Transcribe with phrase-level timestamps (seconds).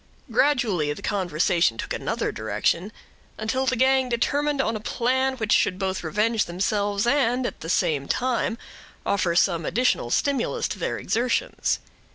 [0.31, 2.91] Gradually, the conversation took another direction,
[3.37, 7.69] until the gang determined on a plan which should both revenge themselves, and at the
[7.69, 8.57] same time
[9.05, 11.77] offer some additional stimulus to their exertions.